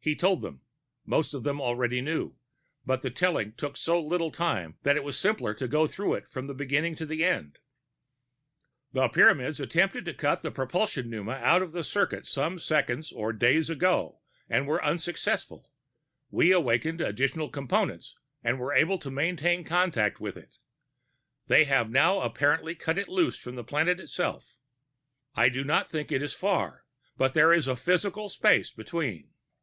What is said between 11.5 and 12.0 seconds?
of